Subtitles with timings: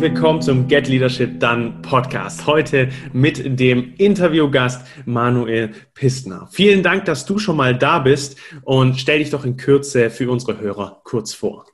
[0.00, 2.46] Herzlich willkommen zum Get Leadership Done Podcast.
[2.46, 6.48] Heute mit dem Interviewgast Manuel Pistner.
[6.52, 10.30] Vielen Dank, dass du schon mal da bist und stell dich doch in Kürze für
[10.30, 11.66] unsere Hörer kurz vor.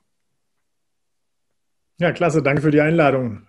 [1.99, 2.43] Ja, klasse.
[2.43, 3.43] Danke für die Einladung.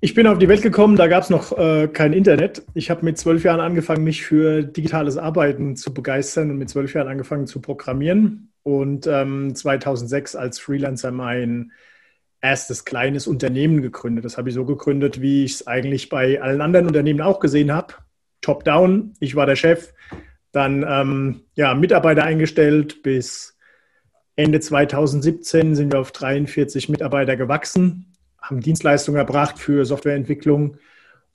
[0.00, 2.62] Ich bin auf die Welt gekommen, da gab es noch äh, kein Internet.
[2.74, 6.94] Ich habe mit zwölf Jahren angefangen, mich für digitales Arbeiten zu begeistern und mit zwölf
[6.94, 11.72] Jahren angefangen zu programmieren und ähm, 2006 als Freelancer mein
[12.40, 14.24] erstes kleines Unternehmen gegründet.
[14.24, 17.72] Das habe ich so gegründet, wie ich es eigentlich bei allen anderen Unternehmen auch gesehen
[17.72, 17.94] habe.
[18.40, 19.92] Top-down, ich war der Chef,
[20.52, 23.02] dann ähm, ja, Mitarbeiter eingestellt.
[23.02, 23.58] Bis
[24.36, 30.78] Ende 2017 sind wir auf 43 Mitarbeiter gewachsen, haben Dienstleistungen erbracht für Softwareentwicklung.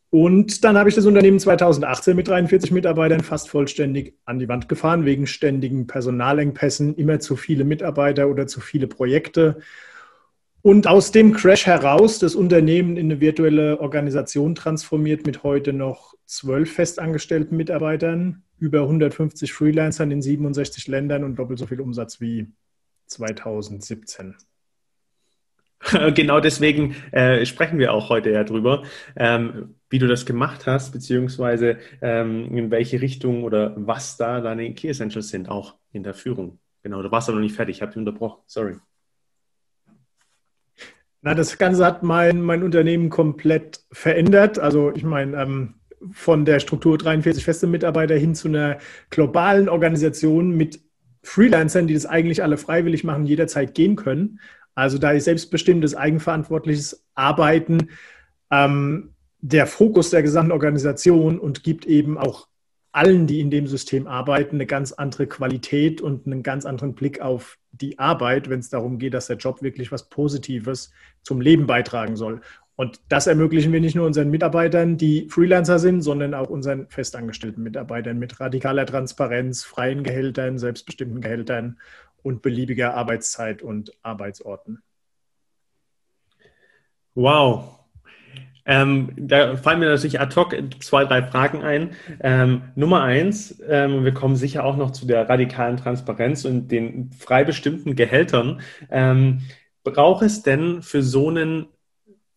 [0.10, 4.70] Und dann habe ich das Unternehmen 2018 mit 43 Mitarbeitern fast vollständig an die Wand
[4.70, 9.58] gefahren, wegen ständigen Personalengpässen, immer zu viele Mitarbeiter oder zu viele Projekte.
[10.66, 16.16] Und aus dem Crash heraus das Unternehmen in eine virtuelle Organisation transformiert mit heute noch
[16.26, 22.48] zwölf festangestellten Mitarbeitern, über 150 Freelancern in 67 Ländern und doppelt so viel Umsatz wie
[23.06, 24.38] 2017.
[26.16, 28.82] Genau deswegen äh, sprechen wir auch heute ja drüber,
[29.16, 34.74] ähm, wie du das gemacht hast, beziehungsweise ähm, in welche Richtung oder was da deine
[34.74, 36.58] Key Essentials sind, auch in der Führung.
[36.82, 38.78] Genau, du warst aber noch nicht fertig, ich habe dich unterbrochen, sorry.
[41.26, 44.60] Na, das Ganze hat mein, mein Unternehmen komplett verändert.
[44.60, 45.74] Also ich meine, ähm,
[46.12, 48.78] von der Struktur 43 feste Mitarbeiter hin zu einer
[49.10, 50.82] globalen Organisation mit
[51.24, 54.40] Freelancern, die das eigentlich alle freiwillig machen, jederzeit gehen können.
[54.76, 57.90] Also da ist selbstbestimmtes, eigenverantwortliches Arbeiten
[58.52, 62.48] ähm, der Fokus der gesamten Organisation und gibt eben auch
[62.96, 67.20] allen, die in dem System arbeiten, eine ganz andere Qualität und einen ganz anderen Blick
[67.20, 71.68] auf die Arbeit, wenn es darum geht, dass der Job wirklich was Positives zum Leben
[71.68, 72.42] beitragen soll.
[72.78, 77.64] Und das ermöglichen wir nicht nur unseren Mitarbeitern, die Freelancer sind, sondern auch unseren festangestellten
[77.64, 81.80] Mitarbeitern mit radikaler Transparenz, freien Gehältern, selbstbestimmten Gehältern
[82.22, 84.82] und beliebiger Arbeitszeit und Arbeitsorten.
[87.14, 87.85] Wow,
[88.66, 91.92] ähm, da fallen mir natürlich ad hoc zwei, drei Fragen ein.
[92.20, 97.12] Ähm, Nummer eins, ähm, wir kommen sicher auch noch zu der radikalen Transparenz und den
[97.12, 98.62] frei bestimmten Gehältern.
[98.90, 99.42] Ähm,
[99.84, 101.68] braucht es denn für so einen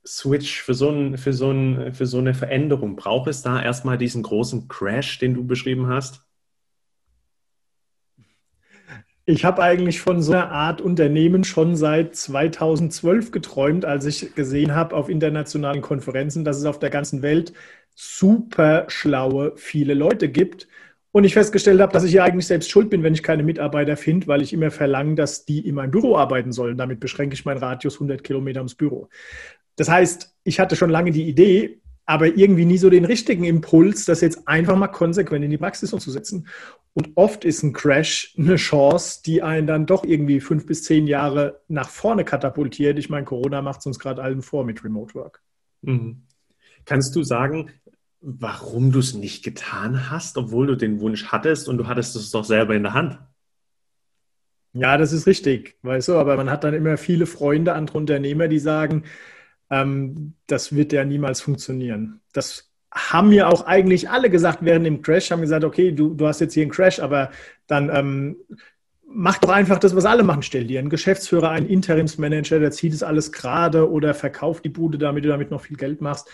[0.07, 3.99] Switch, für so, einen, für, so einen, für so eine Veränderung, braucht es da erstmal
[3.99, 6.28] diesen großen Crash, den du beschrieben hast?
[9.31, 14.75] Ich habe eigentlich von so einer Art Unternehmen schon seit 2012 geträumt, als ich gesehen
[14.75, 17.53] habe auf internationalen Konferenzen, dass es auf der ganzen Welt
[17.95, 20.67] super schlaue viele Leute gibt.
[21.13, 23.99] Und ich festgestellt habe, dass ich ja eigentlich selbst schuld bin, wenn ich keine Mitarbeiter
[23.99, 26.79] finde, weil ich immer verlange, dass die in meinem Büro arbeiten sollen.
[26.79, 29.11] Damit beschränke ich meinen Radius 100 Kilometer ums Büro.
[29.77, 34.07] Das heißt, ich hatte schon lange die Idee, aber irgendwie nie so den richtigen Impuls,
[34.07, 36.49] das jetzt einfach mal konsequent in die Praxis umzusetzen.
[36.95, 41.07] Und oft ist ein Crash eine Chance, die einen dann doch irgendwie fünf bis zehn
[41.07, 42.99] Jahre nach vorne katapultiert.
[42.99, 45.43] Ich meine, Corona macht es uns gerade allen vor mit Remote Work.
[45.83, 46.23] Mhm.
[46.87, 47.73] Kannst du sagen,
[48.23, 52.31] warum du es nicht getan hast, obwohl du den Wunsch hattest und du hattest es
[52.31, 53.19] doch selber in der Hand?
[54.73, 58.49] Ja, das ist richtig, weißt du, aber man hat dann immer viele Freunde, andere Unternehmer,
[58.49, 59.05] die sagen,
[59.71, 62.21] ähm, das wird ja niemals funktionieren.
[62.33, 66.27] Das haben mir auch eigentlich alle gesagt während dem Crash, haben gesagt, okay, du, du
[66.27, 67.31] hast jetzt hier einen Crash, aber
[67.67, 68.37] dann ähm,
[69.07, 70.43] mach doch einfach das, was alle machen.
[70.43, 74.99] Stell dir einen Geschäftsführer, einen Interimsmanager, der zieht es alles gerade oder verkauft die Bude,
[74.99, 76.29] damit du damit noch viel Geld machst.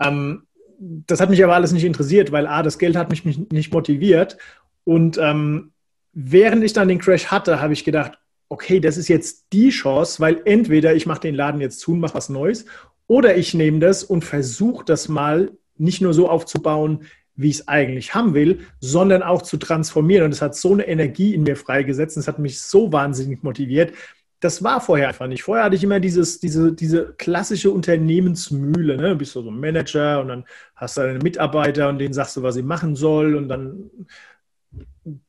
[0.00, 0.44] Ähm,
[0.78, 4.36] das hat mich aber alles nicht interessiert, weil A, das Geld hat mich nicht motiviert.
[4.84, 5.72] Und ähm,
[6.12, 10.20] während ich dann den Crash hatte, habe ich gedacht, okay, das ist jetzt die Chance,
[10.20, 12.66] weil entweder ich mache den Laden jetzt zu und mache was Neues,
[13.06, 17.04] oder ich nehme das und versuche das mal nicht nur so aufzubauen,
[17.36, 20.24] wie ich es eigentlich haben will, sondern auch zu transformieren.
[20.24, 23.42] Und es hat so eine Energie in mir freigesetzt, und es hat mich so wahnsinnig
[23.42, 23.92] motiviert.
[24.40, 25.42] Das war vorher einfach nicht.
[25.42, 28.96] Vorher hatte ich immer dieses, diese, diese klassische Unternehmensmühle.
[28.96, 29.10] Ne?
[29.10, 30.44] Du bist so ein Manager und dann
[30.74, 33.34] hast du deine Mitarbeiter und denen sagst du, was sie machen soll.
[33.34, 33.90] Und dann,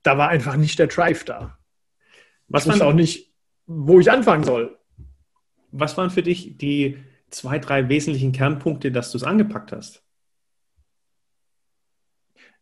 [0.03, 1.57] da war einfach nicht der Drive da.
[2.47, 3.33] Was ich wusste auch nicht,
[3.65, 4.77] wo ich anfangen soll.
[5.71, 6.97] Was waren für dich die
[7.29, 10.03] zwei, drei wesentlichen Kernpunkte, dass du es angepackt hast?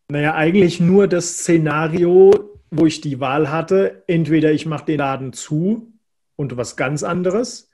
[0.08, 2.32] Naja, eigentlich nur das Szenario,
[2.72, 4.04] wo ich die Wahl hatte.
[4.08, 5.94] Entweder ich mache den Laden zu
[6.36, 7.72] und was ganz anderes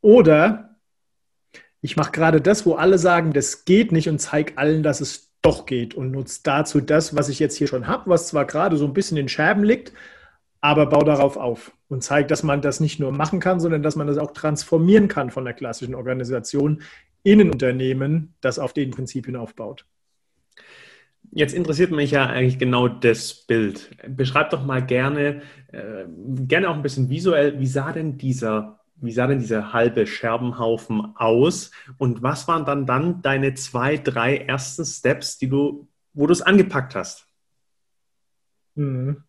[0.00, 0.76] oder
[1.80, 5.32] ich mache gerade das, wo alle sagen, das geht nicht und zeige allen, dass es
[5.42, 8.76] doch geht und nutze dazu das, was ich jetzt hier schon habe, was zwar gerade
[8.76, 9.92] so ein bisschen in Scherben liegt,
[10.60, 13.96] aber bau darauf auf und zeig, dass man das nicht nur machen kann, sondern dass
[13.96, 16.82] man das auch transformieren kann von der klassischen Organisation
[17.22, 19.84] in ein Unternehmen, das auf den Prinzipien aufbaut.
[21.30, 23.90] Jetzt interessiert mich ja eigentlich genau das Bild.
[24.08, 26.04] Beschreib doch mal gerne, äh,
[26.46, 31.14] gerne auch ein bisschen visuell, wie sah denn dieser, wie sah denn dieser halbe Scherbenhaufen
[31.16, 36.32] aus und was waren dann dann deine zwei, drei ersten Steps, die du, wo du
[36.32, 37.26] es angepackt hast?
[38.74, 39.24] Mhm.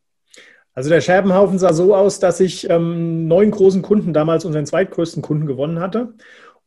[0.80, 5.22] Also der Scherbenhaufen sah so aus, dass ich ähm, neun großen Kunden damals unseren zweitgrößten
[5.22, 6.14] Kunden gewonnen hatte.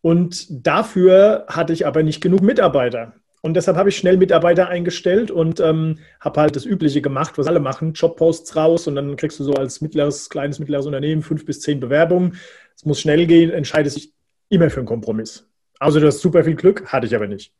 [0.03, 3.15] Und dafür hatte ich aber nicht genug Mitarbeiter.
[3.41, 7.47] Und deshalb habe ich schnell Mitarbeiter eingestellt und ähm, habe halt das Übliche gemacht, was
[7.47, 11.47] alle machen, Jobposts raus und dann kriegst du so als mittleres, kleines, mittleres Unternehmen fünf
[11.47, 12.37] bis zehn Bewerbungen.
[12.77, 14.13] Es muss schnell gehen, entscheidest dich
[14.51, 15.49] immer für einen Kompromiss.
[15.79, 17.55] Also du hast super viel Glück, hatte ich aber nicht.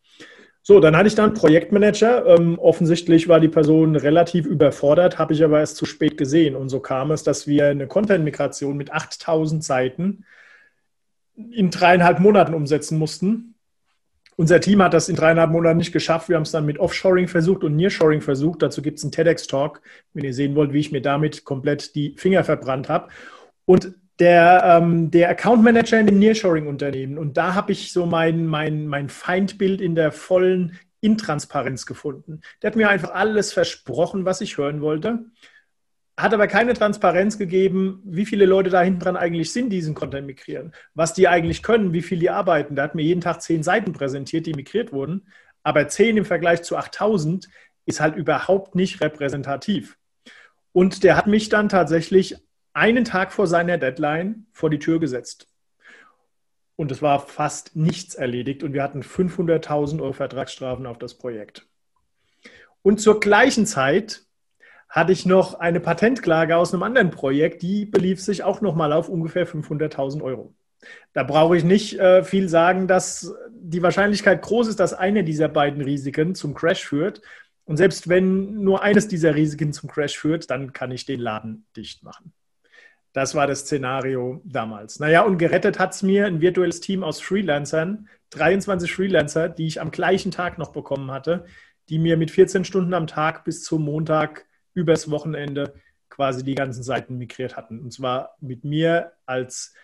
[0.65, 2.25] So, dann hatte ich dann Projektmanager.
[2.27, 6.55] Ähm, offensichtlich war die Person relativ überfordert, habe ich aber erst zu spät gesehen.
[6.55, 10.25] Und so kam es, dass wir eine Content-Migration mit 8000 Seiten
[11.35, 13.55] in dreieinhalb Monaten umsetzen mussten.
[14.37, 16.29] Unser Team hat das in dreieinhalb Monaten nicht geschafft.
[16.29, 18.63] Wir haben es dann mit Offshoring versucht und Nearshoring versucht.
[18.63, 19.83] Dazu gibt es einen TEDx-Talk,
[20.15, 23.09] wenn ihr sehen wollt, wie ich mir damit komplett die Finger verbrannt habe.
[23.65, 27.19] Und der, ähm, der Account Manager in dem Nearshoring-Unternehmen.
[27.19, 32.41] Und da habe ich so mein, mein, mein Feindbild in der vollen Intransparenz gefunden.
[32.61, 35.25] Der hat mir einfach alles versprochen, was ich hören wollte,
[36.17, 39.95] hat aber keine Transparenz gegeben, wie viele Leute da hinten dran eigentlich sind, die diesen
[39.95, 42.77] Content migrieren, was die eigentlich können, wie viel die arbeiten.
[42.77, 45.27] Der hat mir jeden Tag zehn Seiten präsentiert, die migriert wurden,
[45.63, 47.49] aber zehn im Vergleich zu 8000
[47.87, 49.97] ist halt überhaupt nicht repräsentativ.
[50.73, 52.37] Und der hat mich dann tatsächlich
[52.73, 55.49] einen Tag vor seiner Deadline vor die Tür gesetzt.
[56.77, 61.67] Und es war fast nichts erledigt und wir hatten 500.000 Euro Vertragsstrafen auf das Projekt.
[62.83, 64.25] Und zur gleichen Zeit
[64.89, 69.09] hatte ich noch eine Patentklage aus einem anderen Projekt, die belief sich auch nochmal auf
[69.09, 70.55] ungefähr 500.000 Euro.
[71.13, 75.49] Da brauche ich nicht äh, viel sagen, dass die Wahrscheinlichkeit groß ist, dass eine dieser
[75.49, 77.23] beiden Risiken zum Crash führt.
[77.65, 81.67] Und selbst wenn nur eines dieser Risiken zum Crash führt, dann kann ich den Laden
[81.77, 82.33] dicht machen.
[83.13, 84.99] Das war das Szenario damals.
[84.99, 89.81] Naja, und gerettet hat es mir ein virtuelles Team aus Freelancern, 23 Freelancer, die ich
[89.81, 91.45] am gleichen Tag noch bekommen hatte,
[91.89, 95.75] die mir mit 14 Stunden am Tag bis zum Montag übers Wochenende
[96.09, 97.81] quasi die ganzen Seiten migriert hatten.
[97.81, 99.75] Und zwar mit mir als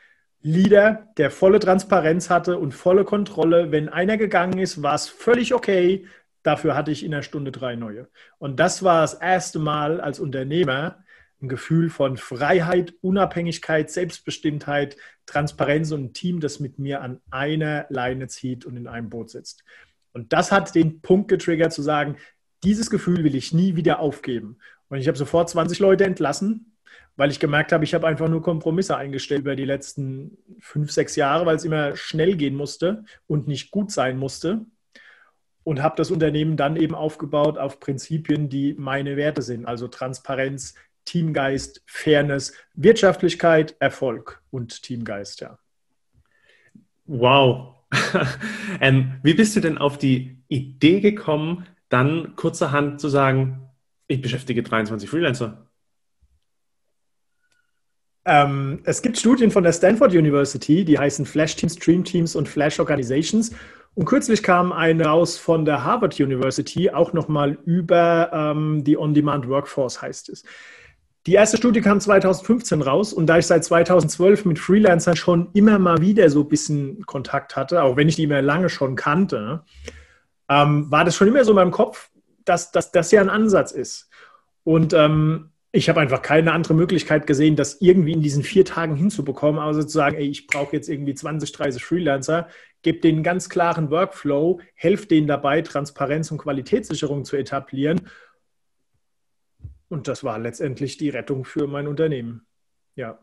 [0.41, 3.73] Leader, der volle Transparenz hatte und volle Kontrolle.
[3.73, 6.07] Wenn einer gegangen ist, war es völlig okay.
[6.43, 8.09] Dafür hatte ich in einer Stunde drei neue.
[8.39, 11.05] Und das war das erste Mal als Unternehmer,
[11.41, 14.97] ein Gefühl von Freiheit, Unabhängigkeit, Selbstbestimmtheit,
[15.27, 19.31] Transparenz und ein Team, das mit mir an einer Leine zieht und in einem Boot
[19.31, 19.65] sitzt.
[20.13, 22.17] Und das hat den Punkt getriggert zu sagen,
[22.65, 24.59] dieses Gefühl will ich nie wieder aufgeben.
[24.89, 26.77] Und ich habe sofort 20 Leute entlassen,
[27.17, 31.15] weil ich gemerkt habe, ich habe einfach nur Kompromisse eingestellt über die letzten fünf, sechs
[31.17, 34.65] Jahre, weil es immer schnell gehen musste und nicht gut sein musste.
[35.63, 40.75] Und habe das Unternehmen dann eben aufgebaut auf Prinzipien, die meine Werte sind, also Transparenz,
[41.09, 45.59] Teamgeist, Fairness, Wirtschaftlichkeit, Erfolg und Teamgeist, ja.
[47.07, 47.77] Wow.
[48.81, 53.71] ähm, wie bist du denn auf die Idee gekommen, dann kurzerhand zu sagen,
[54.07, 55.67] ich beschäftige 23 Freelancer?
[58.27, 62.47] Ähm, es gibt Studien von der Stanford University, die heißen Flash Teams, Stream Teams und
[62.47, 63.53] Flash Organizations.
[63.95, 69.49] Und kürzlich kam eine raus von der Harvard University, auch nochmal über ähm, die On-Demand
[69.49, 70.45] Workforce heißt es.
[71.27, 75.79] Die erste Studie kam 2015 raus und da ich seit 2012 mit Freelancern schon immer
[75.79, 79.63] mal wieder so ein bisschen Kontakt hatte, auch wenn ich die immer lange schon kannte,
[80.49, 82.11] ähm, war das schon immer so in meinem Kopf,
[82.45, 84.09] dass, das ja ein Ansatz ist.
[84.65, 88.97] Und ähm, ich habe einfach keine andere Möglichkeit gesehen, das irgendwie in diesen vier Tagen
[88.97, 92.49] hinzubekommen, außer zu sagen, ey, ich brauche jetzt irgendwie 20, 30 Freelancer,
[92.81, 98.09] gebe denen einen ganz klaren Workflow, helfe denen dabei, Transparenz und Qualitätssicherung zu etablieren
[99.89, 102.47] und das war letztendlich die Rettung für mein Unternehmen.
[102.95, 103.19] Ja.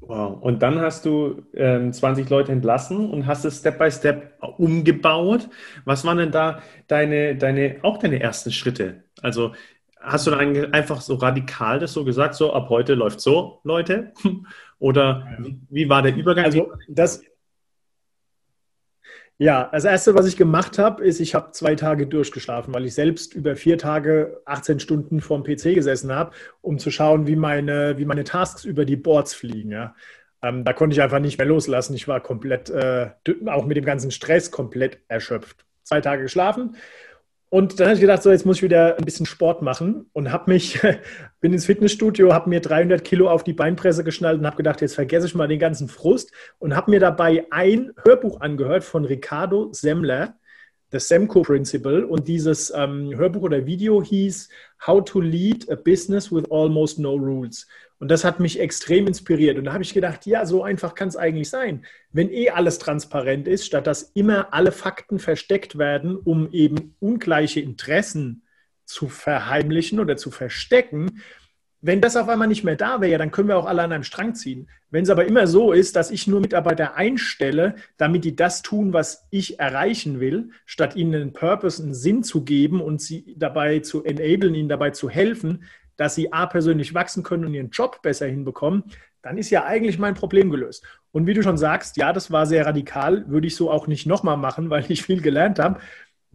[0.00, 0.42] Wow.
[0.42, 5.48] Und dann hast du ähm, 20 Leute entlassen und hast es Step by Step umgebaut.
[5.84, 9.04] Was waren denn da deine, deine, auch deine ersten Schritte?
[9.22, 9.52] Also
[10.00, 14.12] hast du dann einfach so radikal das so gesagt, so ab heute läuft so, Leute?
[14.78, 16.44] Oder wie, wie war der Übergang?
[16.44, 17.22] Also das,
[19.38, 22.94] ja, das Erste, was ich gemacht habe, ist, ich habe zwei Tage durchgeschlafen, weil ich
[22.94, 27.98] selbst über vier Tage 18 Stunden vorm PC gesessen habe, um zu schauen, wie meine,
[27.98, 29.70] wie meine Tasks über die Boards fliegen.
[29.70, 29.94] Ja.
[30.42, 31.94] Ähm, da konnte ich einfach nicht mehr loslassen.
[31.94, 33.10] Ich war komplett, äh,
[33.46, 35.64] auch mit dem ganzen Stress, komplett erschöpft.
[35.84, 36.76] Zwei Tage geschlafen
[37.50, 40.32] Und dann habe ich gedacht, so jetzt muss ich wieder ein bisschen Sport machen und
[40.32, 40.80] habe mich,
[41.40, 44.94] bin ins Fitnessstudio, habe mir 300 Kilo auf die Beinpresse geschnallt und habe gedacht, jetzt
[44.94, 49.70] vergesse ich mal den ganzen Frust und habe mir dabei ein Hörbuch angehört von Ricardo
[49.72, 50.36] Semmler,
[50.90, 52.06] The Semco Principle.
[52.06, 54.50] Und dieses ähm, Hörbuch oder Video hieß
[54.86, 57.66] How to Lead a Business with Almost No Rules.
[57.98, 59.58] Und das hat mich extrem inspiriert.
[59.58, 61.84] Und da habe ich gedacht, ja, so einfach kann es eigentlich sein.
[62.12, 67.60] Wenn eh alles transparent ist, statt dass immer alle Fakten versteckt werden, um eben ungleiche
[67.60, 68.42] Interessen
[68.84, 71.22] zu verheimlichen oder zu verstecken,
[71.80, 74.02] wenn das auf einmal nicht mehr da wäre, dann können wir auch alle an einem
[74.02, 74.68] Strang ziehen.
[74.90, 78.92] Wenn es aber immer so ist, dass ich nur Mitarbeiter einstelle, damit die das tun,
[78.92, 83.78] was ich erreichen will, statt ihnen einen Purpose, einen Sinn zu geben und sie dabei
[83.78, 85.64] zu enablen, ihnen dabei zu helfen,
[85.98, 88.84] dass sie A persönlich wachsen können und ihren Job besser hinbekommen,
[89.20, 90.84] dann ist ja eigentlich mein Problem gelöst.
[91.12, 94.06] Und wie du schon sagst, ja, das war sehr radikal, würde ich so auch nicht
[94.06, 95.80] nochmal machen, weil ich viel gelernt habe.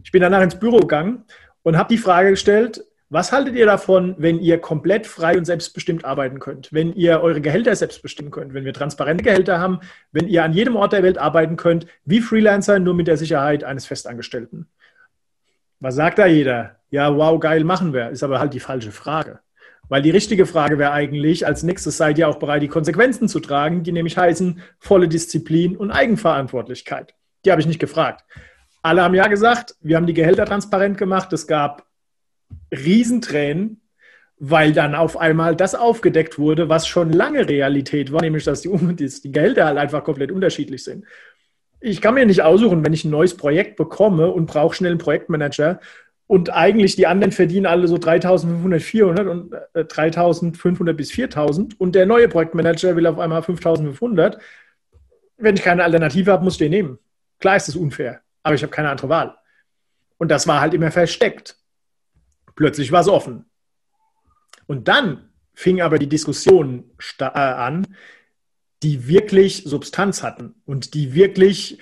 [0.02, 1.24] Ich bin danach ins Büro gegangen
[1.62, 6.04] und habe die Frage gestellt, was haltet ihr davon, wenn ihr komplett frei und selbstbestimmt
[6.04, 6.72] arbeiten könnt?
[6.72, 8.54] Wenn ihr eure Gehälter selbst bestimmen könnt?
[8.54, 9.80] Wenn wir transparente Gehälter haben?
[10.10, 13.62] Wenn ihr an jedem Ort der Welt arbeiten könnt, wie Freelancer, nur mit der Sicherheit
[13.62, 14.66] eines Festangestellten?
[15.80, 16.76] Was sagt da jeder?
[16.90, 18.08] Ja, wow, geil, machen wir.
[18.10, 19.40] Ist aber halt die falsche Frage.
[19.88, 23.40] Weil die richtige Frage wäre eigentlich, als nächstes seid ihr auch bereit, die Konsequenzen zu
[23.40, 27.14] tragen, die nämlich heißen volle Disziplin und Eigenverantwortlichkeit.
[27.44, 28.24] Die habe ich nicht gefragt.
[28.82, 31.32] Alle haben ja gesagt, wir haben die Gehälter transparent gemacht.
[31.32, 31.86] Es gab
[32.70, 33.82] Riesentränen,
[34.38, 38.68] weil dann auf einmal das aufgedeckt wurde, was schon lange Realität war, nämlich dass die,
[39.24, 41.04] die Gehälter halt einfach komplett unterschiedlich sind.
[41.80, 44.98] Ich kann mir nicht aussuchen, wenn ich ein neues Projekt bekomme und brauche schnell einen
[44.98, 45.80] Projektmanager
[46.26, 51.94] und eigentlich die anderen verdienen alle so 3.500, 400 und äh, 3.500 bis 4.000 und
[51.94, 54.38] der neue Projektmanager will auf einmal 5.500.
[55.36, 56.98] Wenn ich keine Alternative habe, muss ich den nehmen.
[57.40, 59.36] Klar ist es unfair, aber ich habe keine andere Wahl.
[60.16, 61.58] Und das war halt immer versteckt.
[62.54, 63.44] Plötzlich war es offen.
[64.66, 67.86] Und dann fing aber die Diskussion äh, an,
[68.82, 71.78] die wirklich Substanz hatten und die wirklich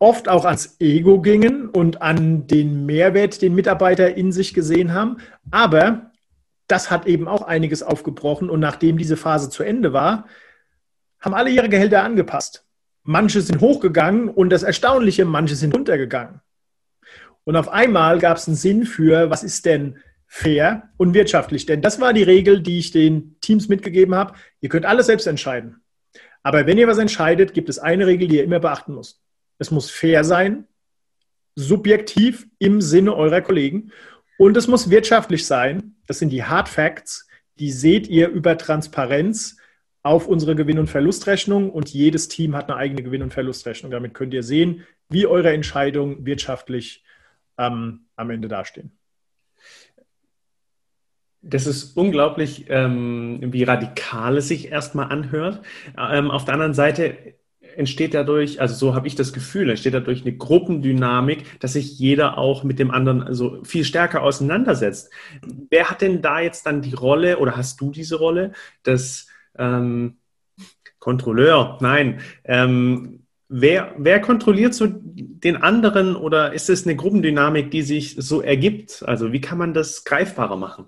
[0.00, 5.18] oft auch ans Ego gingen und an den Mehrwert, den Mitarbeiter in sich gesehen haben.
[5.50, 6.10] Aber
[6.66, 8.50] das hat eben auch einiges aufgebrochen.
[8.50, 10.26] Und nachdem diese Phase zu Ende war,
[11.20, 12.64] haben alle ihre Gehälter angepasst.
[13.02, 16.40] Manche sind hochgegangen und das Erstaunliche, manche sind runtergegangen.
[17.44, 21.66] Und auf einmal gab es einen Sinn für, was ist denn fair und wirtschaftlich?
[21.66, 24.34] Denn das war die Regel, die ich den Teams mitgegeben habe.
[24.60, 25.82] Ihr könnt alles selbst entscheiden.
[26.42, 29.20] Aber wenn ihr was entscheidet, gibt es eine Regel, die ihr immer beachten müsst.
[29.60, 30.66] Es muss fair sein,
[31.54, 33.92] subjektiv im Sinne eurer Kollegen.
[34.38, 35.96] Und es muss wirtschaftlich sein.
[36.06, 37.28] Das sind die Hard Facts.
[37.58, 39.58] Die seht ihr über Transparenz
[40.02, 41.70] auf unsere Gewinn- und Verlustrechnung.
[41.70, 43.92] Und jedes Team hat eine eigene Gewinn- und Verlustrechnung.
[43.92, 47.04] Damit könnt ihr sehen, wie eure Entscheidungen wirtschaftlich
[47.58, 48.92] ähm, am Ende dastehen.
[51.42, 55.62] Das ist unglaublich, ähm, wie radikal es sich erstmal anhört.
[55.98, 57.34] Ähm, auf der anderen Seite
[57.76, 62.38] entsteht dadurch, also so habe ich das Gefühl, entsteht dadurch eine Gruppendynamik, dass sich jeder
[62.38, 65.10] auch mit dem anderen also viel stärker auseinandersetzt.
[65.70, 68.52] Wer hat denn da jetzt dann die Rolle oder hast du diese Rolle
[68.84, 70.16] des ähm,
[70.98, 71.78] Kontrolleur?
[71.80, 72.20] Nein.
[72.44, 78.40] Ähm, wer, wer kontrolliert so den anderen oder ist es eine Gruppendynamik, die sich so
[78.40, 79.02] ergibt?
[79.06, 80.86] Also wie kann man das greifbarer machen?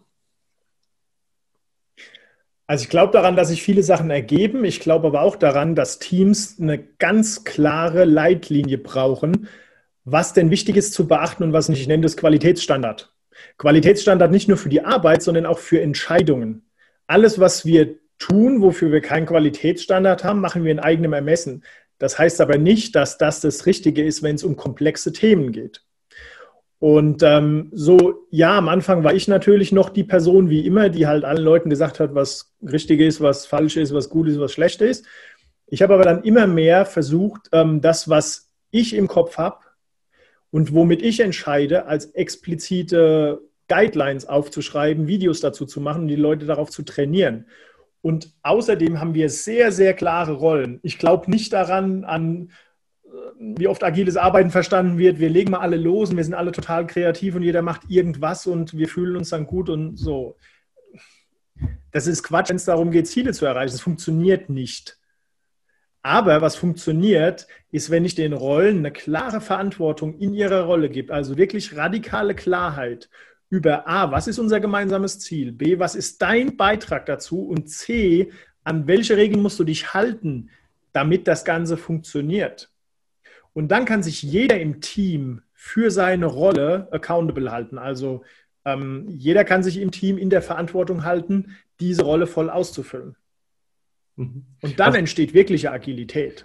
[2.73, 4.65] Also ich glaube daran, dass sich viele Sachen ergeben.
[4.65, 9.47] Ich glaube aber auch daran, dass Teams eine ganz klare Leitlinie brauchen,
[10.07, 11.83] was denn wichtig ist zu beachten und was nicht.
[11.83, 13.13] Ich nenne das Qualitätsstandard.
[13.59, 16.65] Qualitätsstandard nicht nur für die Arbeit, sondern auch für Entscheidungen.
[17.07, 21.65] Alles, was wir tun, wofür wir keinen Qualitätsstandard haben, machen wir in eigenem Ermessen.
[21.99, 25.85] Das heißt aber nicht, dass das das Richtige ist, wenn es um komplexe Themen geht.
[26.83, 31.07] Und ähm, so, ja, am Anfang war ich natürlich noch die Person wie immer, die
[31.07, 34.53] halt allen Leuten gesagt hat, was richtig ist, was falsch ist, was gut ist, was
[34.53, 35.07] schlecht ist.
[35.69, 39.61] Ich habe aber dann immer mehr versucht, ähm, das, was ich im Kopf habe
[40.51, 46.47] und womit ich entscheide, als explizite Guidelines aufzuschreiben, Videos dazu zu machen und die Leute
[46.47, 47.47] darauf zu trainieren.
[48.01, 50.81] Und außerdem haben wir sehr, sehr klare Rollen.
[50.83, 52.51] Ich glaube nicht daran, an
[53.39, 56.53] wie oft agiles Arbeiten verstanden wird, wir legen mal alle los und wir sind alle
[56.53, 60.37] total kreativ und jeder macht irgendwas und wir fühlen uns dann gut und so.
[61.91, 63.73] Das ist Quatsch, wenn es darum geht, Ziele zu erreichen.
[63.73, 64.99] Das funktioniert nicht.
[66.03, 71.13] Aber was funktioniert, ist, wenn ich den Rollen eine klare Verantwortung in ihrer Rolle gebe,
[71.15, 73.09] also wirklich radikale Klarheit
[73.51, 78.33] über A, was ist unser gemeinsames Ziel, B, was ist dein Beitrag dazu und C,
[78.65, 80.51] an welche Regeln musst du dich halten,
[80.93, 82.72] damit das Ganze funktioniert.
[83.55, 87.79] Und dann kann sich jeder im Team für seine Rolle accountable halten.
[87.79, 88.25] Also
[88.65, 93.17] ähm, jeder kann sich im Team in der Verantwortung halten, diese Rolle voll auszufüllen.
[94.17, 94.47] Mhm.
[94.63, 96.45] Und dann was, entsteht wirkliche Agilität.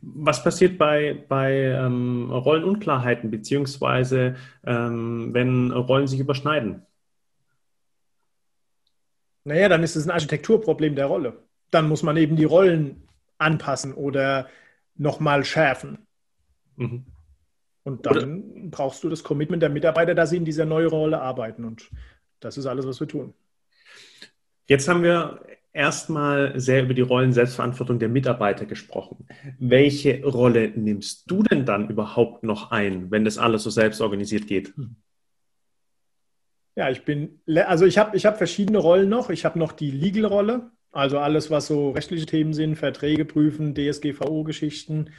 [0.00, 6.82] Was passiert bei, bei ähm, Rollenunklarheiten, beziehungsweise ähm, wenn Rollen sich überschneiden?
[9.44, 11.44] Naja, dann ist es ein Architekturproblem der Rolle.
[11.70, 14.48] Dann muss man eben die Rollen anpassen oder
[14.96, 16.03] nochmal schärfen.
[16.76, 17.04] Mhm.
[17.84, 21.20] Und dann oder brauchst du das Commitment der Mitarbeiter, dass sie in dieser neuen Rolle
[21.20, 21.64] arbeiten.
[21.64, 21.90] Und
[22.40, 23.34] das ist alles, was wir tun.
[24.66, 29.26] Jetzt haben wir erstmal sehr über die Rollen-Selbstverantwortung der Mitarbeiter gesprochen.
[29.58, 34.46] Welche Rolle nimmst du denn dann überhaupt noch ein, wenn das alles so selbst organisiert
[34.46, 34.72] geht?
[36.76, 39.30] Ja, ich bin, also ich habe ich hab verschiedene Rollen noch.
[39.30, 45.10] Ich habe noch die Legal-Rolle, also alles, was so rechtliche Themen sind, Verträge prüfen, DSGVO-Geschichten.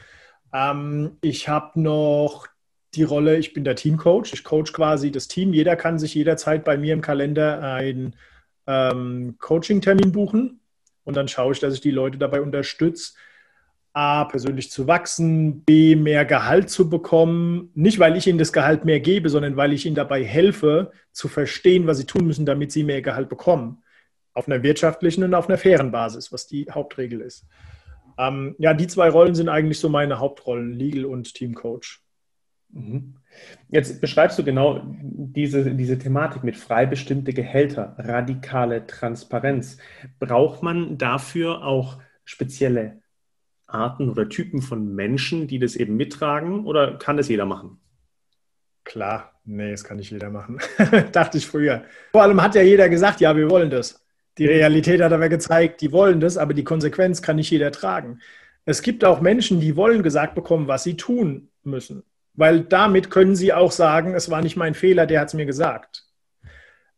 [0.54, 2.48] Ähm, ich habe noch
[2.96, 4.34] die Rolle, ich bin der Teamcoach.
[4.34, 5.54] Ich coach quasi das Team.
[5.54, 8.16] Jeder kann sich jederzeit bei mir im Kalender ein
[8.68, 10.60] ähm, Coaching-Termin buchen
[11.04, 13.14] und dann schaue ich, dass ich die Leute dabei unterstütze,
[13.94, 17.72] A, persönlich zu wachsen, B, mehr Gehalt zu bekommen.
[17.76, 21.30] Nicht, weil ich ihnen das Gehalt mehr gebe, sondern weil ich ihnen dabei helfe, zu
[21.30, 23.84] verstehen, was sie tun müssen, damit sie mehr Gehalt bekommen.
[24.34, 27.46] Auf einer wirtschaftlichen und auf einer fairen Basis, was die Hauptregel ist.
[28.18, 32.00] Ähm, ja, die zwei Rollen sind eigentlich so meine Hauptrollen, Legal und Teamcoach.
[32.70, 33.16] Mhm.
[33.70, 39.78] Jetzt beschreibst du genau diese, diese Thematik mit frei bestimmte Gehälter, radikale Transparenz.
[40.20, 43.02] Braucht man dafür auch spezielle
[43.68, 47.80] Arten oder Typen von Menschen, die das eben mittragen oder kann das jeder machen?
[48.84, 50.60] Klar, nee, das kann nicht jeder machen.
[51.12, 51.84] Dachte ich früher.
[52.12, 54.05] Vor allem hat ja jeder gesagt, ja, wir wollen das.
[54.38, 58.20] Die Realität hat aber gezeigt, die wollen das, aber die Konsequenz kann nicht jeder tragen.
[58.66, 62.04] Es gibt auch Menschen, die wollen gesagt bekommen, was sie tun müssen.
[62.34, 65.46] Weil damit können sie auch sagen, es war nicht mein Fehler, der hat es mir
[65.46, 66.04] gesagt.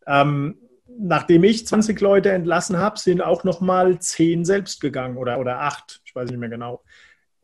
[0.08, 0.58] Ähm,
[1.00, 5.60] nachdem ich 20 Leute entlassen habe, sind auch noch mal 10 selbst gegangen oder, oder
[5.60, 6.82] 8, ich weiß nicht mehr genau.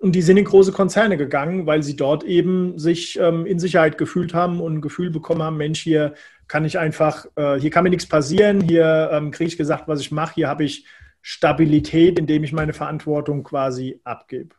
[0.03, 3.97] Und die sind in große Konzerne gegangen, weil sie dort eben sich ähm, in Sicherheit
[3.97, 6.13] gefühlt haben und ein Gefühl bekommen haben, Mensch, hier
[6.47, 10.01] kann ich einfach, äh, hier kann mir nichts passieren, hier ähm, kriege ich gesagt, was
[10.01, 10.85] ich mache, hier habe ich
[11.21, 14.55] Stabilität, indem ich meine Verantwortung quasi abgebe.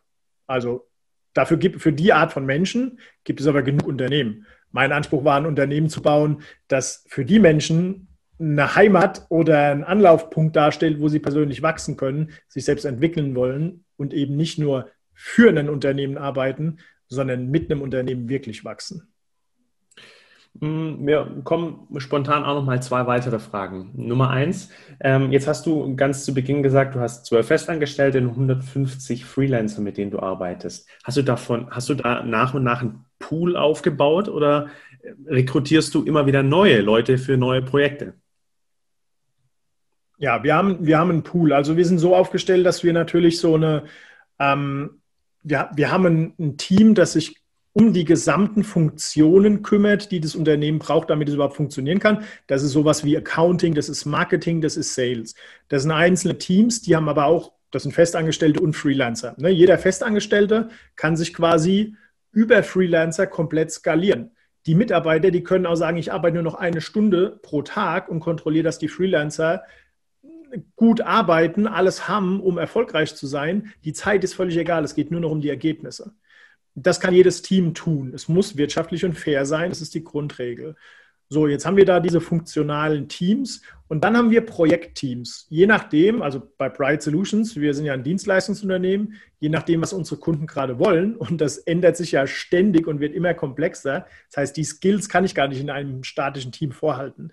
[0.47, 0.87] Also
[1.35, 4.47] Dafür gibt, für die Art von Menschen gibt es aber genug Unternehmen.
[4.71, 8.07] Mein Anspruch war, ein Unternehmen zu bauen, das für die Menschen
[8.39, 13.83] eine Heimat oder einen Anlaufpunkt darstellt, wo sie persönlich wachsen können, sich selbst entwickeln wollen
[13.97, 19.07] und eben nicht nur für ein Unternehmen arbeiten, sondern mit einem Unternehmen wirklich wachsen.
[20.61, 23.91] Hm, wir kommen spontan auch noch mal zwei weitere Fragen.
[23.95, 24.69] Nummer eins,
[25.01, 29.81] ähm, jetzt hast du ganz zu Beginn gesagt, du hast zwölf Festangestellte und 150 Freelancer,
[29.81, 30.87] mit denen du arbeitest.
[31.03, 34.69] Hast du davon, hast du da nach und nach einen Pool aufgebaut oder
[35.25, 38.13] rekrutierst du immer wieder neue Leute für neue Projekte?
[40.17, 41.51] Ja, wir haben, wir haben einen Pool.
[41.51, 43.83] Also wir sind so aufgestellt, dass wir natürlich so eine,
[44.39, 45.01] ähm,
[45.45, 47.37] wir, wir haben ein, Team, das sich
[47.71, 52.23] um die gesamten Funktionen kümmert, die das Unternehmen braucht, damit es überhaupt funktionieren kann.
[52.47, 55.35] Das ist sowas wie Accounting, das ist Marketing, das ist Sales.
[55.67, 59.35] Das sind einzelne Teams, die haben aber auch, das sind Festangestellte und Freelancer.
[59.37, 59.49] Ne?
[59.49, 61.95] Jeder Festangestellte kann sich quasi
[62.31, 64.31] über Freelancer komplett skalieren.
[64.65, 68.21] Die Mitarbeiter, die können auch sagen, ich arbeite nur noch eine Stunde pro Tag und
[68.21, 69.63] kontrolliere, dass die Freelancer
[70.75, 73.73] gut arbeiten, alles haben, um erfolgreich zu sein.
[73.83, 76.13] Die Zeit ist völlig egal, es geht nur noch um die Ergebnisse.
[76.75, 78.11] Das kann jedes Team tun.
[78.13, 79.69] Es muss wirtschaftlich und fair sein.
[79.69, 80.75] Das ist die Grundregel.
[81.27, 85.47] So, jetzt haben wir da diese funktionalen Teams und dann haben wir Projektteams.
[85.49, 90.19] Je nachdem, also bei Bright Solutions, wir sind ja ein Dienstleistungsunternehmen, je nachdem, was unsere
[90.19, 94.05] Kunden gerade wollen und das ändert sich ja ständig und wird immer komplexer.
[94.29, 97.31] Das heißt, die Skills kann ich gar nicht in einem statischen Team vorhalten.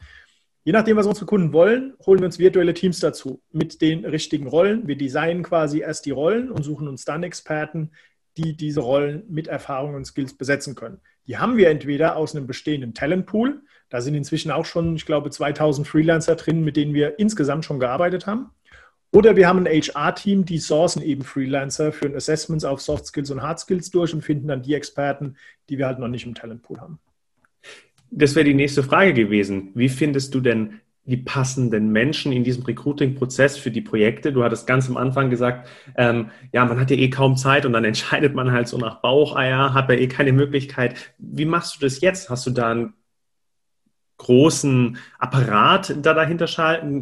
[0.65, 4.47] Je nachdem, was unsere Kunden wollen, holen wir uns virtuelle Teams dazu mit den richtigen
[4.47, 4.87] Rollen.
[4.87, 7.91] Wir designen quasi erst die Rollen und suchen uns dann Experten,
[8.37, 11.01] die diese Rollen mit Erfahrung und Skills besetzen können.
[11.27, 15.29] Die haben wir entweder aus einem bestehenden Talentpool, da sind inzwischen auch schon, ich glaube,
[15.29, 18.51] 2000 Freelancer drin, mit denen wir insgesamt schon gearbeitet haben.
[19.13, 23.43] Oder wir haben ein HR-Team, die sourcen eben Freelancer für Assessments auf Soft Skills und
[23.43, 25.37] Hard Skills durch und finden dann die Experten,
[25.69, 27.01] die wir halt noch nicht im Talentpool haben.
[28.15, 29.71] Das wäre die nächste Frage gewesen.
[29.75, 34.35] Wie findest du denn die passenden Menschen in diesem Recruiting-Prozess für die Projekte?
[34.35, 37.73] Du hattest ganz am Anfang gesagt, ähm, ja, man hat ja eh kaum Zeit und
[37.73, 41.15] dann entscheidet man halt so nach Baucheier, hat ja eh keine Möglichkeit.
[41.19, 42.29] Wie machst du das jetzt?
[42.29, 42.93] Hast du da einen
[44.19, 46.47] großen Apparat da dahinter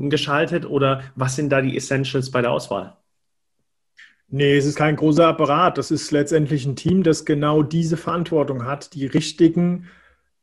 [0.09, 2.96] geschaltet oder was sind da die Essentials bei der Auswahl?
[4.29, 5.77] Nee, es ist kein großer Apparat.
[5.77, 9.88] Das ist letztendlich ein Team, das genau diese Verantwortung hat, die richtigen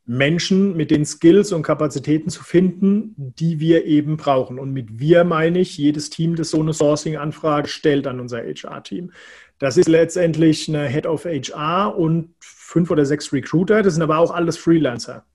[0.09, 4.57] Menschen mit den Skills und Kapazitäten zu finden, die wir eben brauchen.
[4.57, 9.11] Und mit wir meine ich, jedes Team, das so eine Sourcing-Anfrage stellt an unser HR-Team.
[9.59, 13.83] Das ist letztendlich eine Head of HR und fünf oder sechs Recruiter.
[13.83, 15.25] Das sind aber auch alles Freelancer.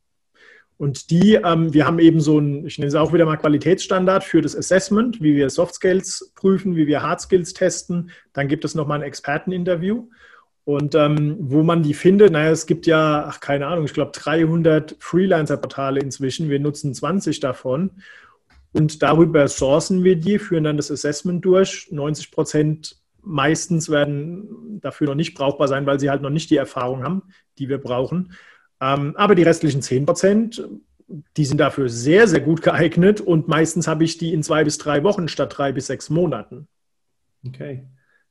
[0.78, 4.24] Und die, ähm, wir haben eben so ein, ich nenne es auch wieder mal Qualitätsstandard
[4.24, 8.10] für das Assessment, wie wir Soft Skills prüfen, wie wir Hard Skills testen.
[8.32, 10.08] Dann gibt es nochmal ein Experteninterview.
[10.64, 14.12] Und ähm, wo man die findet, naja, es gibt ja, ach, keine Ahnung, ich glaube
[14.14, 16.50] 300 Freelancer-Portale inzwischen.
[16.50, 17.90] Wir nutzen 20 davon.
[18.72, 21.88] Und darüber sourcen wir die, führen dann das Assessment durch.
[21.90, 26.56] 90 Prozent meistens werden dafür noch nicht brauchbar sein, weil sie halt noch nicht die
[26.56, 27.22] Erfahrung haben,
[27.58, 28.32] die wir brauchen.
[28.80, 30.68] Ähm, aber die restlichen 10 Prozent,
[31.36, 34.78] die sind dafür sehr, sehr gut geeignet und meistens habe ich die in zwei bis
[34.78, 36.68] drei Wochen statt drei bis sechs Monaten.
[37.46, 37.84] Okay,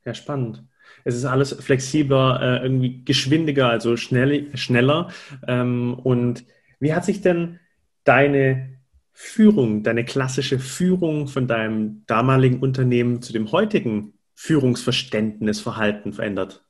[0.05, 0.63] ja, spannend.
[1.03, 5.11] Es ist alles flexibler, äh, irgendwie geschwindiger, also schnell, schneller.
[5.47, 6.45] Ähm, und
[6.79, 7.59] wie hat sich denn
[8.03, 8.79] deine
[9.13, 16.65] Führung, deine klassische Führung von deinem damaligen Unternehmen zu dem heutigen Führungsverständnis, Verhalten verändert?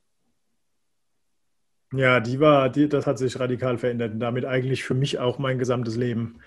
[1.94, 5.38] Ja, die war, die, das hat sich radikal verändert und damit eigentlich für mich auch
[5.38, 6.40] mein gesamtes Leben.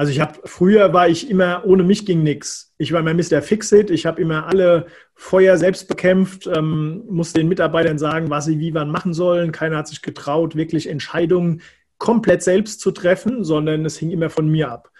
[0.00, 2.72] Also ich habe früher war ich immer ohne mich ging nichts.
[2.78, 3.42] Ich war immer Mr.
[3.42, 3.90] Fixit.
[3.90, 8.72] Ich habe immer alle Feuer selbst bekämpft, ähm, musste den Mitarbeitern sagen, was sie wie
[8.72, 9.52] wann machen sollen.
[9.52, 11.60] Keiner hat sich getraut, wirklich Entscheidungen
[11.98, 14.90] komplett selbst zu treffen, sondern es hing immer von mir ab.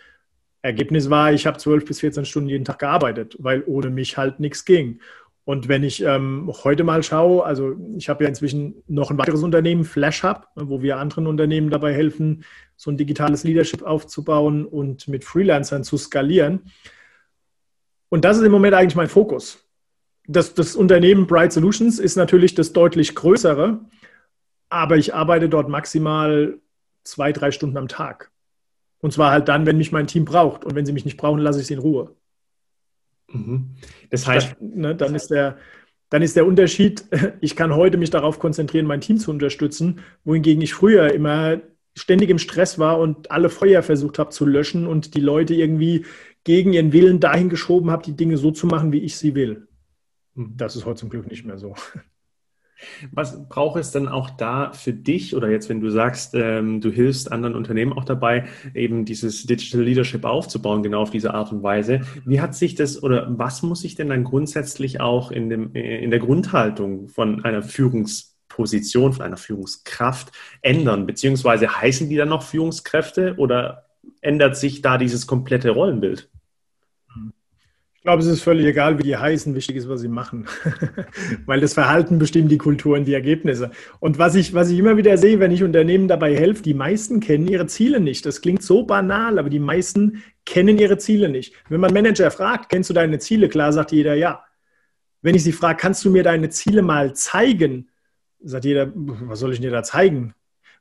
[0.61, 4.39] Ergebnis war, ich habe 12 bis 14 Stunden jeden Tag gearbeitet, weil ohne mich halt
[4.39, 5.01] nichts ging.
[5.45, 9.43] Und wenn ich ähm, heute mal schaue, also ich habe ja inzwischen noch ein weiteres
[9.43, 12.45] Unternehmen, FlashHub, wo wir anderen Unternehmen dabei helfen,
[12.77, 16.71] so ein digitales Leadership aufzubauen und mit Freelancern zu skalieren.
[18.11, 19.67] Und das ist im Moment eigentlich mein Fokus.
[20.27, 23.81] Das, das Unternehmen Bright Solutions ist natürlich das deutlich größere,
[24.69, 26.59] aber ich arbeite dort maximal
[27.03, 28.31] zwei, drei Stunden am Tag.
[29.01, 30.65] Und zwar halt dann, wenn mich mein Team braucht.
[30.65, 32.15] Und wenn sie mich nicht brauchen, lasse ich sie in Ruhe.
[33.33, 33.71] Mhm.
[34.11, 35.59] Das heißt, dann, ne, dann, ist der,
[36.09, 37.05] dann ist der Unterschied,
[37.41, 41.61] ich kann heute mich darauf konzentrieren, mein Team zu unterstützen, wohingegen ich früher immer
[41.97, 46.07] ständig im Stress war und alle Feuer versucht habe zu löschen und die Leute irgendwie
[46.45, 49.69] gegen ihren Willen dahin geschoben habe, die Dinge so zu machen, wie ich sie will.
[50.35, 50.55] Mhm.
[50.57, 51.75] Das ist heute zum Glück nicht mehr so.
[53.13, 56.91] Was braucht es denn auch da für dich oder jetzt, wenn du sagst, ähm, du
[56.91, 61.63] hilfst anderen Unternehmen auch dabei, eben dieses Digital Leadership aufzubauen, genau auf diese Art und
[61.63, 62.01] Weise?
[62.25, 66.03] Wie hat sich das oder was muss sich denn dann grundsätzlich auch in, dem, äh,
[66.03, 71.07] in der Grundhaltung von einer Führungsposition, von einer Führungskraft ändern?
[71.07, 73.87] Beziehungsweise heißen die dann noch Führungskräfte oder
[74.21, 76.30] ändert sich da dieses komplette Rollenbild?
[78.01, 79.55] Ich glaube, es ist völlig egal, wie die heißen.
[79.55, 80.47] Wichtig ist, was sie machen.
[81.45, 83.73] Weil das Verhalten bestimmt die Kultur und die Ergebnisse.
[83.99, 87.21] Und was ich, was ich immer wieder sehe, wenn ich Unternehmen dabei helfe, die meisten
[87.21, 88.25] kennen ihre Ziele nicht.
[88.25, 91.53] Das klingt so banal, aber die meisten kennen ihre Ziele nicht.
[91.69, 93.51] Wenn man Manager fragt, kennst du deine Ziele?
[93.51, 94.47] Klar, sagt jeder ja.
[95.21, 97.91] Wenn ich sie frage, kannst du mir deine Ziele mal zeigen?
[98.43, 100.33] Sagt jeder, was soll ich dir da zeigen?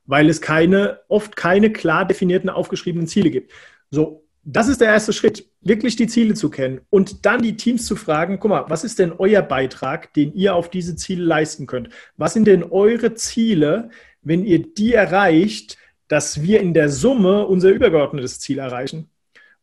[0.06, 3.52] Weil es keine, oft keine klar definierten, aufgeschriebenen Ziele gibt.
[3.90, 7.84] So, das ist der erste Schritt, wirklich die Ziele zu kennen und dann die Teams
[7.84, 11.66] zu fragen, guck mal, was ist denn euer Beitrag, den ihr auf diese Ziele leisten
[11.66, 11.90] könnt?
[12.16, 13.90] Was sind denn eure Ziele,
[14.22, 15.76] wenn ihr die erreicht,
[16.08, 19.10] dass wir in der Summe unser übergeordnetes Ziel erreichen?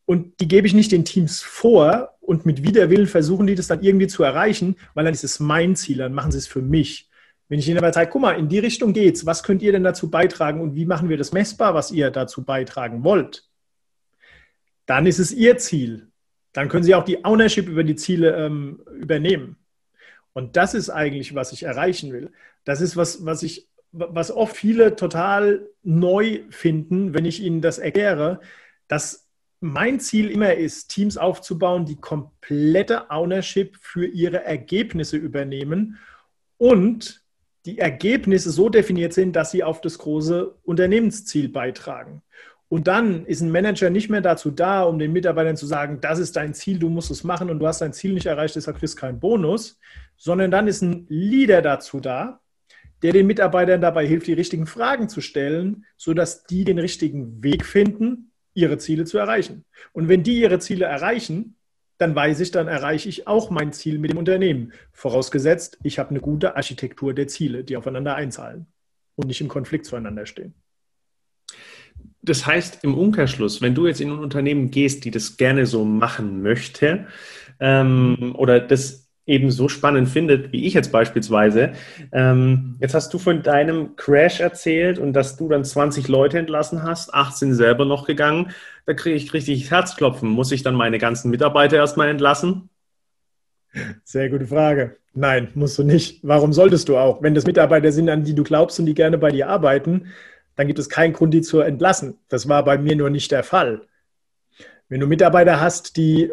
[0.06, 3.82] Und die gebe ich nicht den Teams vor und mit Widerwillen versuchen die das dann
[3.82, 7.10] irgendwie zu erreichen, weil dann ist es mein Ziel, dann machen sie es für mich.
[7.50, 9.84] Wenn ich ihnen aber zeige, guck mal, in die Richtung geht's, was könnt ihr denn
[9.84, 13.47] dazu beitragen und wie machen wir das messbar, was ihr dazu beitragen wollt?
[14.88, 16.08] Dann ist es Ihr Ziel.
[16.54, 19.58] Dann können Sie auch die Ownership über die Ziele ähm, übernehmen.
[20.34, 22.32] Und das ist eigentlich, was ich erreichen will.
[22.64, 27.78] Das ist was, was ich, was oft viele total neu finden, wenn ich ihnen das
[27.78, 28.40] erkläre,
[28.88, 29.28] dass
[29.60, 35.98] mein Ziel immer ist, Teams aufzubauen, die komplette Ownership für ihre Ergebnisse übernehmen
[36.58, 37.24] und
[37.66, 42.22] die Ergebnisse so definiert sind, dass sie auf das große Unternehmensziel beitragen.
[42.70, 46.20] Und dann ist ein Manager nicht mehr dazu da, um den Mitarbeitern zu sagen, das
[46.20, 48.78] ist dein Ziel, du musst es machen und du hast dein Ziel nicht erreicht, deshalb
[48.78, 49.80] kriegst du keinen Bonus,
[50.18, 52.42] sondern dann ist ein Leader dazu da,
[53.04, 57.66] der den Mitarbeitern dabei hilft, die richtigen Fragen zu stellen, sodass die den richtigen Weg
[57.66, 59.64] finden, ihre Ziele zu erreichen.
[59.94, 61.56] Und wenn die ihre Ziele erreichen,
[62.00, 64.74] dann weiß ich, dann erreiche ich auch mein Ziel mit dem Unternehmen.
[64.92, 68.68] Vorausgesetzt, ich habe eine gute Architektur der Ziele, die aufeinander einzahlen
[69.16, 70.54] und nicht im Konflikt zueinander stehen.
[72.28, 75.86] Das heißt im Umkehrschluss, wenn du jetzt in ein Unternehmen gehst, die das gerne so
[75.86, 77.08] machen möchte
[77.60, 81.74] ähm, oder das eben so spannend findet, wie ich jetzt beispielsweise.
[82.12, 86.84] Ähm, jetzt hast du von deinem Crash erzählt und dass du dann 20 Leute entlassen
[86.84, 88.52] hast, 18 selber noch gegangen.
[88.86, 90.30] Da kriege ich richtig Herzklopfen.
[90.30, 92.70] Muss ich dann meine ganzen Mitarbeiter erstmal entlassen?
[94.06, 94.98] Sehr gute Frage.
[95.14, 96.20] Nein, musst du nicht.
[96.24, 97.22] Warum solltest du auch?
[97.22, 100.08] Wenn das Mitarbeiter sind, an die du glaubst und die gerne bei dir arbeiten,
[100.58, 102.18] dann gibt es keinen Grund, die zu entlassen.
[102.28, 103.84] Das war bei mir nur nicht der Fall.
[104.90, 106.32] Wenn du Mitarbeiter hast, die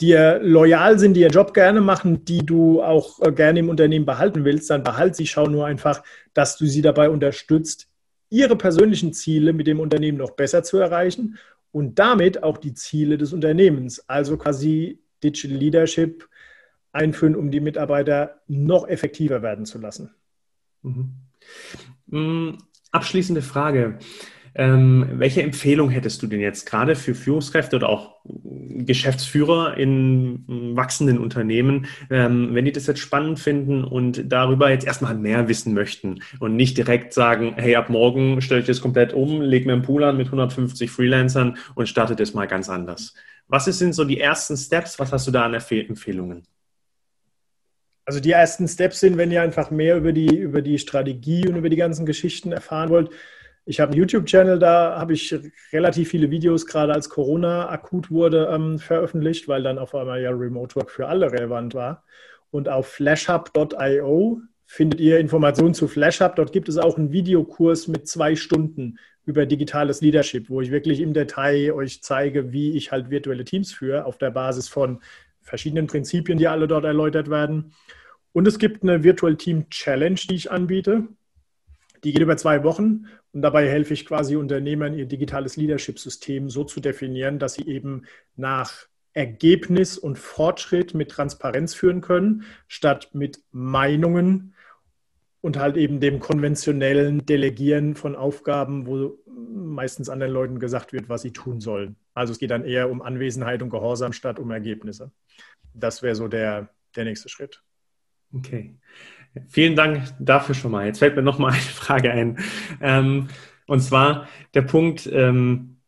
[0.00, 4.04] dir loyal sind, die ihren Job gerne machen, die du auch äh, gerne im Unternehmen
[4.04, 5.26] behalten willst, dann behalt sie.
[5.26, 6.02] Schau nur einfach,
[6.34, 7.88] dass du sie dabei unterstützt,
[8.28, 11.38] ihre persönlichen Ziele mit dem Unternehmen noch besser zu erreichen
[11.70, 16.28] und damit auch die Ziele des Unternehmens, also quasi Digital Leadership
[16.92, 20.14] einführen, um die Mitarbeiter noch effektiver werden zu lassen.
[22.06, 22.58] Mhm.
[22.92, 23.98] Abschließende Frage.
[24.54, 30.44] Ähm, welche Empfehlung hättest du denn jetzt gerade für Führungskräfte oder auch Geschäftsführer in
[30.76, 35.72] wachsenden Unternehmen, ähm, wenn die das jetzt spannend finden und darüber jetzt erstmal mehr wissen
[35.72, 39.72] möchten und nicht direkt sagen, hey, ab morgen stelle ich das komplett um, leg mir
[39.72, 43.14] einen Pool an mit 150 Freelancern und starte das mal ganz anders.
[43.48, 44.98] Was sind so die ersten Steps?
[44.98, 46.42] Was hast du da an Empfehlungen?
[48.04, 51.56] Also die ersten Steps sind, wenn ihr einfach mehr über die, über die Strategie und
[51.56, 53.10] über die ganzen Geschichten erfahren wollt,
[53.64, 55.32] ich habe einen YouTube-Channel, da habe ich
[55.72, 60.30] relativ viele Videos, gerade als Corona akut wurde, ähm, veröffentlicht, weil dann auf einmal ja
[60.30, 62.02] Remote Work für alle relevant war.
[62.50, 66.34] Und auf flashhub.io findet ihr Informationen zu Flashhub.
[66.34, 71.00] Dort gibt es auch einen Videokurs mit zwei Stunden über digitales Leadership, wo ich wirklich
[71.00, 75.00] im Detail euch zeige, wie ich halt virtuelle Teams führe, auf der Basis von
[75.42, 77.72] verschiedenen Prinzipien, die alle dort erläutert werden.
[78.32, 81.08] Und es gibt eine Virtual Team Challenge, die ich anbiete.
[82.04, 86.64] Die geht über zwei Wochen und dabei helfe ich quasi Unternehmern, ihr digitales Leadership-System so
[86.64, 88.02] zu definieren, dass sie eben
[88.36, 94.54] nach Ergebnis und Fortschritt mit Transparenz führen können, statt mit Meinungen
[95.42, 101.22] und halt eben dem konventionellen Delegieren von Aufgaben, wo meistens anderen Leuten gesagt wird, was
[101.22, 101.96] sie tun sollen.
[102.14, 105.12] Also es geht dann eher um Anwesenheit und Gehorsam statt um Ergebnisse.
[105.74, 107.62] Das wäre so der, der nächste Schritt.
[108.34, 108.76] Okay.
[109.48, 110.86] Vielen Dank dafür schon mal.
[110.86, 112.38] Jetzt fällt mir noch mal eine Frage ein.
[112.80, 113.28] Ähm,
[113.66, 115.80] und zwar der Punkt, ähm,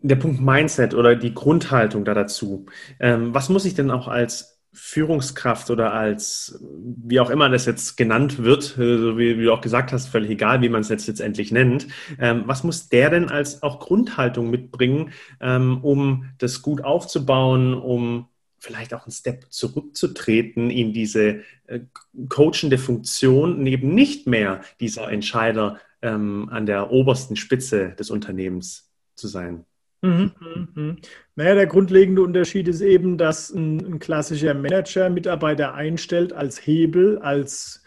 [0.00, 2.66] der Punkt Mindset oder die Grundhaltung da dazu.
[2.98, 7.96] Ähm, was muss ich denn auch als Führungskraft oder als, wie auch immer das jetzt
[7.96, 10.88] genannt wird, äh, so wie, wie, du auch gesagt hast, völlig egal, wie man es
[10.88, 11.88] jetzt letztendlich nennt.
[12.18, 18.28] Ähm, was muss der denn als auch Grundhaltung mitbringen, ähm, um das gut aufzubauen, um
[18.58, 21.80] vielleicht auch einen Step zurückzutreten in diese äh,
[22.28, 29.28] coachende Funktion eben nicht mehr dieser Entscheider ähm, an der obersten Spitze des Unternehmens zu
[29.28, 29.66] sein.
[30.02, 30.32] Mhm,
[30.74, 30.96] mhm.
[31.36, 37.18] Naja, der grundlegende Unterschied ist eben, dass ein, ein klassischer Manager Mitarbeiter einstellt als Hebel,
[37.18, 37.84] als,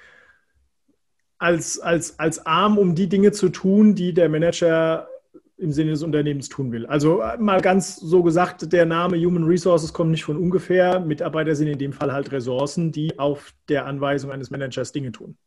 [1.37, 5.09] als, als, als Arm, um die Dinge zu tun, die der Manager
[5.57, 6.85] im Sinne des Unternehmens tun will.
[6.85, 10.99] Also äh, mal ganz so gesagt, der Name Human Resources kommt nicht von ungefähr.
[10.99, 15.37] Mitarbeiter sind in dem Fall halt Ressourcen, die auf der Anweisung eines Managers Dinge tun.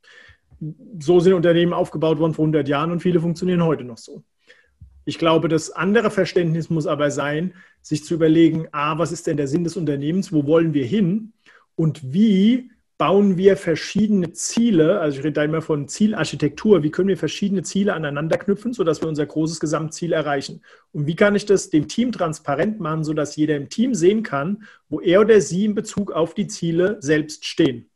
[0.99, 4.23] So sind Unternehmen aufgebaut worden vor 100 Jahren und viele funktionieren heute noch so.
[5.09, 9.39] Ich glaube, das andere Verständnis muss aber sein, sich zu überlegen, a, was ist denn
[9.39, 11.33] der Sinn des Unternehmens, wo wollen wir hin
[11.77, 17.09] und wie bauen wir verschiedene Ziele, also ich rede da immer von Zielarchitektur, wie können
[17.09, 20.61] wir verschiedene Ziele aneinander knüpfen, sodass wir unser großes Gesamtziel erreichen?
[20.93, 24.65] Und wie kann ich das dem Team transparent machen, sodass jeder im Team sehen kann,
[24.91, 27.89] wo er oder sie in Bezug auf die Ziele selbst stehen?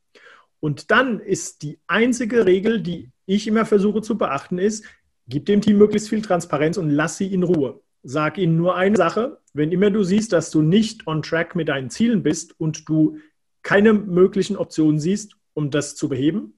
[0.60, 4.86] Und dann ist die einzige Regel, die ich immer versuche zu beachten, ist,
[5.28, 7.80] gib dem Team möglichst viel Transparenz und lass sie in Ruhe.
[8.02, 11.68] Sag ihnen nur eine Sache, wenn immer du siehst, dass du nicht on track mit
[11.68, 13.18] deinen Zielen bist und du
[13.62, 16.54] keine möglichen Optionen siehst, um das zu beheben,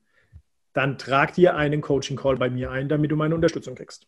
[0.72, 4.06] dann trag dir einen Coaching-Call bei mir ein, damit du meine Unterstützung kriegst.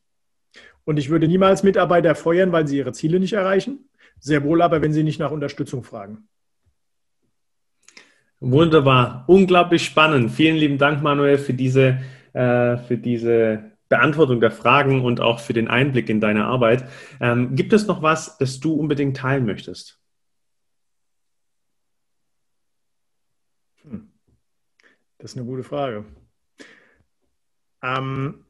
[0.85, 3.88] Und ich würde niemals Mitarbeiter feuern, weil sie ihre Ziele nicht erreichen.
[4.19, 6.29] Sehr wohl aber, wenn sie nicht nach Unterstützung fragen.
[8.40, 10.31] Wunderbar, unglaublich spannend.
[10.31, 11.99] Vielen lieben Dank, Manuel, für diese,
[12.33, 16.88] äh, für diese Beantwortung der Fragen und auch für den Einblick in deine Arbeit.
[17.20, 20.01] Ähm, gibt es noch was, das du unbedingt teilen möchtest?
[25.18, 26.05] Das ist eine gute Frage.
[27.83, 28.44] Ähm,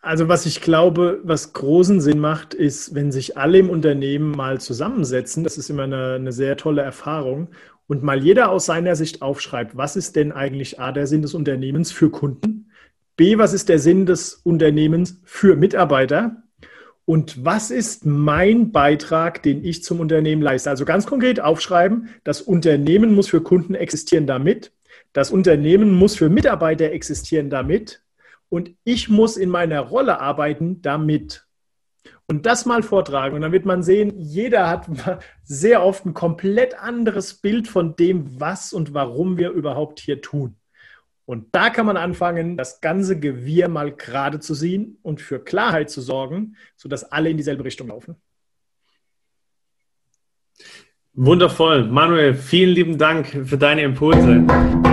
[0.00, 4.60] also was ich glaube, was großen Sinn macht, ist, wenn sich alle im Unternehmen mal
[4.60, 7.48] zusammensetzen, das ist immer eine, eine sehr tolle Erfahrung,
[7.86, 11.34] und mal jeder aus seiner Sicht aufschreibt, was ist denn eigentlich A, der Sinn des
[11.34, 12.51] Unternehmens für Kunden,
[13.22, 16.42] Was ist der Sinn des Unternehmens für Mitarbeiter
[17.04, 20.70] Und was ist mein Beitrag, den ich zum Unternehmen leiste?
[20.70, 24.72] Also ganz konkret aufschreiben, das Unternehmen muss für Kunden existieren damit.
[25.12, 28.02] Das Unternehmen muss für Mitarbeiter existieren damit.
[28.48, 31.46] Und ich muss in meiner Rolle arbeiten damit
[32.26, 33.36] und das mal vortragen.
[33.36, 34.88] Und dann wird man sehen, jeder hat
[35.44, 40.56] sehr oft ein komplett anderes Bild von dem, was und warum wir überhaupt hier tun.
[41.24, 45.90] Und da kann man anfangen, das ganze Gewirr mal gerade zu ziehen und für Klarheit
[45.90, 48.16] zu sorgen, sodass alle in dieselbe Richtung laufen.
[51.14, 51.84] Wundervoll.
[51.84, 54.91] Manuel, vielen lieben Dank für deine Impulse.